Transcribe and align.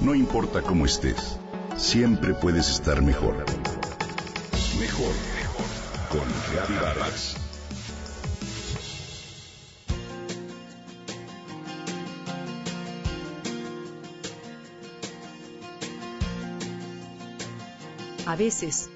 No 0.00 0.14
importa 0.14 0.62
cómo 0.62 0.84
estés, 0.84 1.38
siempre 1.76 2.34
puedes 2.34 2.68
estar 2.68 3.00
mejor. 3.02 3.36
Mejor, 4.78 5.14
mejor. 5.36 5.66
Con 6.10 6.28
Reavivadas. 6.52 7.36
A 18.26 18.36
veces, 18.36 18.90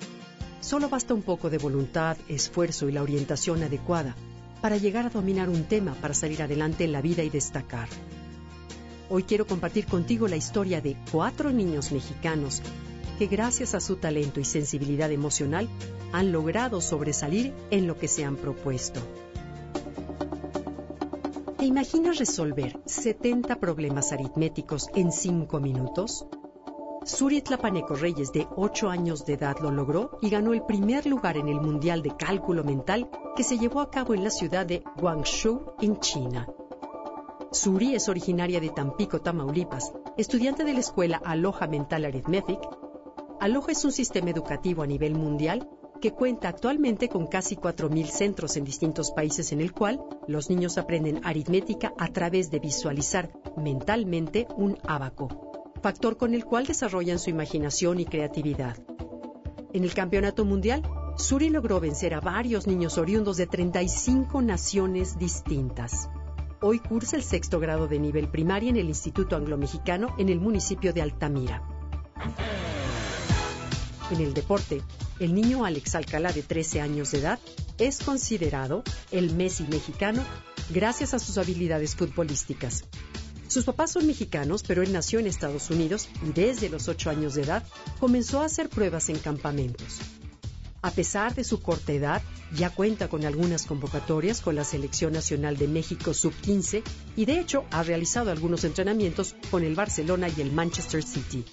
solo 0.60 0.88
basta 0.88 1.14
un 1.14 1.22
poco 1.22 1.50
de 1.50 1.58
voluntad, 1.58 2.16
esfuerzo 2.28 2.88
y 2.88 2.92
la 2.92 3.02
orientación 3.02 3.62
adecuada 3.62 4.16
para 4.60 4.76
llegar 4.76 5.06
a 5.06 5.10
dominar 5.10 5.48
un 5.48 5.64
tema 5.64 5.94
para 5.94 6.14
salir 6.14 6.42
adelante 6.42 6.84
en 6.84 6.92
la 6.92 7.02
vida 7.02 7.22
y 7.22 7.30
destacar. 7.30 7.88
Hoy 9.10 9.22
quiero 9.22 9.46
compartir 9.46 9.86
contigo 9.86 10.28
la 10.28 10.36
historia 10.36 10.82
de 10.82 10.94
cuatro 11.10 11.50
niños 11.50 11.92
mexicanos 11.92 12.60
que 13.18 13.26
gracias 13.26 13.74
a 13.74 13.80
su 13.80 13.96
talento 13.96 14.38
y 14.38 14.44
sensibilidad 14.44 15.10
emocional 15.10 15.66
han 16.12 16.30
logrado 16.30 16.82
sobresalir 16.82 17.54
en 17.70 17.86
lo 17.86 17.96
que 17.96 18.06
se 18.06 18.24
han 18.24 18.36
propuesto. 18.36 19.00
¿Te 21.56 21.64
imaginas 21.64 22.18
resolver 22.18 22.78
70 22.84 23.56
problemas 23.56 24.12
aritméticos 24.12 24.88
en 24.94 25.10
5 25.10 25.58
minutos? 25.58 26.26
Suri 27.04 27.40
Tlapaneco 27.40 27.94
Reyes, 27.94 28.32
de 28.32 28.46
8 28.56 28.90
años 28.90 29.24
de 29.24 29.32
edad, 29.32 29.56
lo 29.62 29.70
logró 29.70 30.18
y 30.20 30.28
ganó 30.28 30.52
el 30.52 30.62
primer 30.62 31.06
lugar 31.06 31.38
en 31.38 31.48
el 31.48 31.60
Mundial 31.62 32.02
de 32.02 32.14
Cálculo 32.14 32.62
Mental 32.62 33.08
que 33.34 33.42
se 33.42 33.58
llevó 33.58 33.80
a 33.80 33.90
cabo 33.90 34.12
en 34.12 34.22
la 34.22 34.30
ciudad 34.30 34.66
de 34.66 34.84
Guangzhou, 34.98 35.72
en 35.80 35.98
China. 35.98 36.46
Suri 37.52 37.94
es 37.94 38.08
originaria 38.08 38.60
de 38.60 38.70
Tampico, 38.70 39.20
Tamaulipas, 39.20 39.92
estudiante 40.16 40.64
de 40.64 40.74
la 40.74 40.80
escuela 40.80 41.20
Aloha 41.24 41.66
Mental 41.66 42.04
Arithmetic. 42.04 42.60
Aloha 43.40 43.72
es 43.72 43.84
un 43.84 43.92
sistema 43.92 44.30
educativo 44.30 44.82
a 44.82 44.86
nivel 44.86 45.14
mundial 45.14 45.68
que 46.00 46.12
cuenta 46.12 46.48
actualmente 46.48 47.08
con 47.08 47.26
casi 47.26 47.56
4.000 47.56 48.06
centros 48.06 48.56
en 48.56 48.64
distintos 48.64 49.10
países 49.10 49.52
en 49.52 49.60
el 49.60 49.72
cual 49.72 50.00
los 50.26 50.48
niños 50.50 50.78
aprenden 50.78 51.24
aritmética 51.24 51.92
a 51.98 52.08
través 52.08 52.50
de 52.50 52.60
visualizar 52.60 53.32
mentalmente 53.56 54.46
un 54.56 54.78
abaco 54.86 55.48
factor 55.78 56.16
con 56.16 56.34
el 56.34 56.44
cual 56.44 56.66
desarrollan 56.66 57.18
su 57.18 57.30
imaginación 57.30 58.00
y 58.00 58.04
creatividad. 58.04 58.76
En 59.72 59.84
el 59.84 59.94
Campeonato 59.94 60.44
Mundial, 60.44 60.82
Suri 61.16 61.50
logró 61.50 61.80
vencer 61.80 62.14
a 62.14 62.20
varios 62.20 62.66
niños 62.66 62.98
oriundos 62.98 63.36
de 63.36 63.46
35 63.46 64.42
naciones 64.42 65.18
distintas. 65.18 66.08
Hoy 66.60 66.80
cursa 66.80 67.14
el 67.14 67.22
sexto 67.22 67.60
grado 67.60 67.86
de 67.86 68.00
nivel 68.00 68.28
primaria 68.28 68.70
en 68.70 68.76
el 68.76 68.88
Instituto 68.88 69.36
Anglo-Mexicano 69.36 70.16
en 70.18 70.28
el 70.28 70.40
municipio 70.40 70.92
de 70.92 71.02
Altamira. 71.02 71.62
En 74.10 74.20
el 74.20 74.34
deporte, 74.34 74.82
el 75.20 75.34
niño 75.34 75.64
Alex 75.64 75.94
Alcalá 75.94 76.32
de 76.32 76.42
13 76.42 76.80
años 76.80 77.12
de 77.12 77.18
edad 77.18 77.38
es 77.78 78.02
considerado 78.02 78.82
el 79.12 79.36
Messi 79.36 79.68
mexicano 79.68 80.24
gracias 80.70 81.14
a 81.14 81.20
sus 81.20 81.38
habilidades 81.38 81.94
futbolísticas. 81.94 82.82
Sus 83.46 83.64
papás 83.64 83.92
son 83.92 84.08
mexicanos, 84.08 84.64
pero 84.66 84.82
él 84.82 84.92
nació 84.92 85.20
en 85.20 85.28
Estados 85.28 85.70
Unidos 85.70 86.08
y 86.26 86.32
desde 86.32 86.68
los 86.70 86.88
8 86.88 87.10
años 87.10 87.34
de 87.34 87.42
edad 87.42 87.62
comenzó 88.00 88.42
a 88.42 88.46
hacer 88.46 88.68
pruebas 88.68 89.08
en 89.10 89.18
campamentos. 89.18 90.00
A 90.88 90.90
pesar 90.90 91.34
de 91.34 91.44
su 91.44 91.60
corta 91.60 91.92
edad, 91.92 92.22
ya 92.56 92.70
cuenta 92.70 93.08
con 93.08 93.26
algunas 93.26 93.66
convocatorias 93.66 94.40
con 94.40 94.54
la 94.54 94.64
Selección 94.64 95.12
Nacional 95.12 95.58
de 95.58 95.68
México 95.68 96.14
Sub-15 96.14 96.82
y 97.14 97.26
de 97.26 97.40
hecho 97.40 97.66
ha 97.70 97.82
realizado 97.82 98.30
algunos 98.30 98.64
entrenamientos 98.64 99.36
con 99.50 99.64
el 99.64 99.74
Barcelona 99.74 100.30
y 100.34 100.40
el 100.40 100.50
Manchester 100.50 101.02
City. 101.02 101.44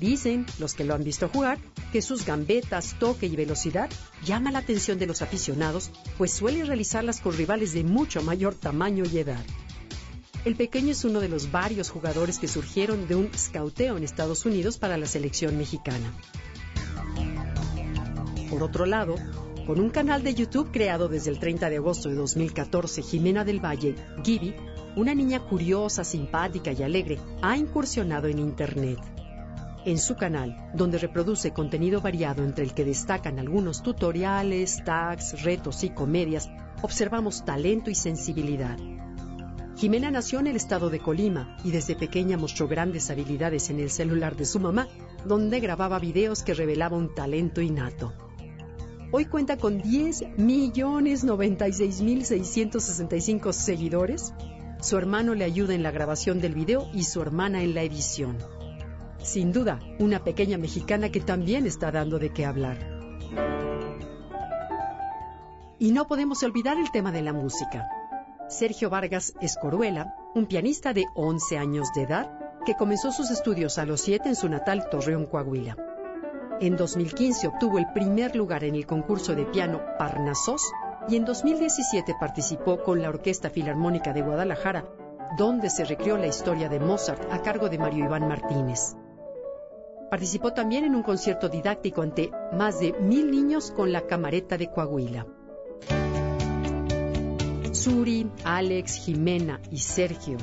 Dicen 0.00 0.46
los 0.58 0.74
que 0.74 0.82
lo 0.82 0.94
han 0.94 1.04
visto 1.04 1.28
jugar 1.28 1.60
que 1.92 2.02
sus 2.02 2.26
gambetas, 2.26 2.98
toque 2.98 3.26
y 3.26 3.36
velocidad 3.36 3.88
llama 4.24 4.50
la 4.50 4.58
atención 4.58 4.98
de 4.98 5.06
los 5.06 5.22
aficionados, 5.22 5.92
pues 6.18 6.32
suele 6.32 6.64
realizarlas 6.64 7.20
con 7.20 7.36
rivales 7.36 7.72
de 7.72 7.84
mucho 7.84 8.20
mayor 8.20 8.56
tamaño 8.56 9.04
y 9.04 9.18
edad. 9.18 9.44
El 10.44 10.56
pequeño 10.56 10.90
es 10.90 11.04
uno 11.04 11.20
de 11.20 11.28
los 11.28 11.52
varios 11.52 11.88
jugadores 11.88 12.40
que 12.40 12.48
surgieron 12.48 13.06
de 13.06 13.14
un 13.14 13.30
scouteo 13.32 13.96
en 13.96 14.02
Estados 14.02 14.44
Unidos 14.44 14.76
para 14.76 14.96
la 14.96 15.06
selección 15.06 15.56
mexicana. 15.56 16.12
Por 18.50 18.64
otro 18.64 18.84
lado, 18.84 19.14
con 19.64 19.78
un 19.78 19.90
canal 19.90 20.24
de 20.24 20.34
YouTube 20.34 20.72
creado 20.72 21.08
desde 21.08 21.30
el 21.30 21.38
30 21.38 21.70
de 21.70 21.76
agosto 21.76 22.08
de 22.08 22.16
2014, 22.16 23.02
Jimena 23.02 23.44
del 23.44 23.64
Valle, 23.64 23.94
Gibi, 24.24 24.56
una 24.96 25.14
niña 25.14 25.38
curiosa, 25.38 26.02
simpática 26.02 26.72
y 26.72 26.82
alegre, 26.82 27.20
ha 27.40 27.56
incursionado 27.56 28.26
en 28.26 28.40
Internet. 28.40 28.98
En 29.84 29.98
su 29.98 30.16
canal, 30.16 30.70
donde 30.74 30.98
reproduce 30.98 31.52
contenido 31.52 32.00
variado 32.00 32.42
entre 32.42 32.64
el 32.64 32.74
que 32.74 32.84
destacan 32.84 33.38
algunos 33.38 33.82
tutoriales, 33.84 34.82
tags, 34.84 35.44
retos 35.44 35.84
y 35.84 35.90
comedias, 35.90 36.50
observamos 36.82 37.44
talento 37.44 37.90
y 37.90 37.94
sensibilidad. 37.94 38.76
Jimena 39.76 40.10
nació 40.10 40.40
en 40.40 40.48
el 40.48 40.56
estado 40.56 40.90
de 40.90 40.98
Colima 40.98 41.56
y 41.64 41.70
desde 41.70 41.94
pequeña 41.94 42.36
mostró 42.36 42.66
grandes 42.66 43.08
habilidades 43.08 43.70
en 43.70 43.78
el 43.78 43.90
celular 43.90 44.36
de 44.36 44.44
su 44.44 44.58
mamá, 44.58 44.88
donde 45.24 45.60
grababa 45.60 46.00
videos 46.00 46.42
que 46.42 46.54
revelaban 46.54 46.98
un 46.98 47.14
talento 47.14 47.60
innato. 47.60 48.12
Hoy 49.12 49.24
cuenta 49.24 49.56
con 49.56 49.82
10 49.82 50.38
millones 50.38 51.24
96 51.24 52.00
mil 52.02 52.24
665 52.24 53.52
seguidores. 53.52 54.32
Su 54.80 54.98
hermano 54.98 55.34
le 55.34 55.44
ayuda 55.44 55.74
en 55.74 55.82
la 55.82 55.90
grabación 55.90 56.40
del 56.40 56.54
video 56.54 56.88
y 56.94 57.02
su 57.02 57.20
hermana 57.20 57.60
en 57.62 57.74
la 57.74 57.82
edición. 57.82 58.38
Sin 59.20 59.50
duda, 59.50 59.80
una 59.98 60.22
pequeña 60.22 60.58
mexicana 60.58 61.10
que 61.10 61.20
también 61.20 61.66
está 61.66 61.90
dando 61.90 62.20
de 62.20 62.32
qué 62.32 62.46
hablar. 62.46 62.78
Y 65.80 65.90
no 65.90 66.06
podemos 66.06 66.44
olvidar 66.44 66.78
el 66.78 66.92
tema 66.92 67.10
de 67.10 67.22
la 67.22 67.32
música. 67.32 67.88
Sergio 68.48 68.90
Vargas 68.90 69.34
Escoruela, 69.40 70.14
un 70.36 70.46
pianista 70.46 70.92
de 70.92 71.06
11 71.16 71.58
años 71.58 71.88
de 71.96 72.02
edad, 72.02 72.30
que 72.64 72.76
comenzó 72.76 73.10
sus 73.10 73.32
estudios 73.32 73.76
a 73.78 73.86
los 73.86 74.02
7 74.02 74.28
en 74.28 74.36
su 74.36 74.48
natal 74.48 74.88
Torreón, 74.88 75.26
Coahuila. 75.26 75.89
En 76.60 76.76
2015 76.76 77.48
obtuvo 77.48 77.78
el 77.78 77.90
primer 77.94 78.36
lugar 78.36 78.64
en 78.64 78.74
el 78.74 78.84
concurso 78.84 79.34
de 79.34 79.46
piano 79.46 79.80
Parnasos 79.98 80.62
y 81.08 81.16
en 81.16 81.24
2017 81.24 82.14
participó 82.20 82.82
con 82.82 83.00
la 83.00 83.08
Orquesta 83.08 83.48
Filarmónica 83.48 84.12
de 84.12 84.20
Guadalajara, 84.20 84.84
donde 85.38 85.70
se 85.70 85.86
recreó 85.86 86.18
la 86.18 86.26
historia 86.26 86.68
de 86.68 86.78
Mozart 86.78 87.32
a 87.32 87.40
cargo 87.40 87.70
de 87.70 87.78
Mario 87.78 88.04
Iván 88.04 88.28
Martínez. 88.28 88.94
Participó 90.10 90.52
también 90.52 90.84
en 90.84 90.94
un 90.94 91.02
concierto 91.02 91.48
didáctico 91.48 92.02
ante 92.02 92.30
más 92.52 92.78
de 92.78 92.92
mil 92.92 93.30
niños 93.30 93.70
con 93.70 93.90
la 93.90 94.02
camareta 94.02 94.58
de 94.58 94.70
Coahuila. 94.70 95.26
Suri, 97.72 98.30
Alex, 98.44 98.96
Jimena 98.96 99.62
y 99.70 99.78
Sergio, 99.78 100.36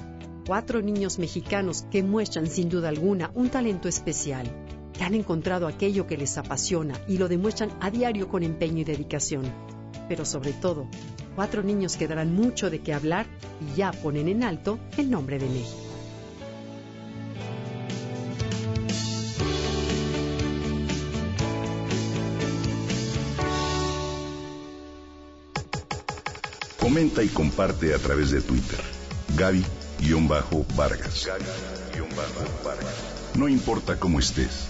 cuatro 0.48 0.82
niños 0.82 1.20
mexicanos 1.20 1.86
que 1.92 2.02
muestran 2.02 2.48
sin 2.48 2.70
duda 2.70 2.90
alguna 2.90 3.30
un 3.36 3.50
talento 3.50 3.88
especial, 3.88 4.48
han 5.04 5.14
encontrado 5.14 5.68
aquello 5.68 6.08
que 6.08 6.18
les 6.18 6.38
apasiona 6.38 7.00
y 7.08 7.18
lo 7.18 7.28
demuestran 7.28 7.72
a 7.80 7.92
diario 7.92 8.28
con 8.28 8.44
empeño 8.44 8.80
y 8.80 8.84
dedicación. 8.84 9.44
Pero 10.08 10.26
sobre 10.26 10.54
todo, 10.54 10.88
cuatro 11.36 11.64
niños 11.64 11.98
que 11.98 12.08
darán 12.08 12.34
mucho 12.34 12.70
de 12.70 12.80
qué 12.80 12.94
hablar 12.94 13.26
y 13.62 13.78
ya 13.78 13.92
ponen 13.92 14.28
en 14.28 14.44
alto 14.44 14.80
el 14.98 15.10
nombre 15.10 15.40
de 15.40 15.50
México. 15.50 15.88
Comenta 26.80 27.22
y 27.22 27.28
comparte 27.28 27.94
a 27.94 27.98
través 27.98 28.32
de 28.32 28.42
Twitter. 28.42 28.80
Gaby-Vargas. 29.36 31.28
No 33.36 33.48
importa 33.48 34.00
cómo 34.00 34.20
estés, 34.20 34.70